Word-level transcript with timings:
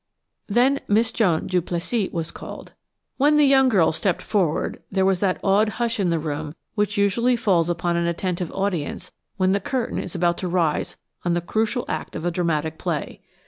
Then 0.47 0.79
Miss 0.87 1.11
Joan 1.11 1.45
Duplessis 1.45 2.11
was 2.11 2.31
called. 2.31 2.73
When 3.17 3.37
the 3.37 3.45
young 3.45 3.69
girl 3.69 3.91
stepped 3.91 4.23
forward 4.23 4.81
there 4.91 5.05
was 5.05 5.19
that 5.19 5.39
awed 5.43 5.73
hush 5.77 5.99
in 5.99 6.09
the 6.09 6.17
room 6.17 6.55
which 6.73 6.97
usually 6.97 7.35
falls 7.35 7.69
upon 7.69 7.95
an 7.97 8.07
attentive 8.07 8.51
audience 8.51 9.11
when 9.37 9.51
the 9.51 9.59
curtain 9.59 9.99
is 9.99 10.15
about 10.15 10.39
to 10.39 10.47
rise 10.47 10.97
on 11.23 11.33
the 11.33 11.39
crucial 11.39 11.85
act 11.87 12.15
of 12.15 12.25
a 12.25 12.31
dramatic 12.31 12.79
play. 12.79 13.21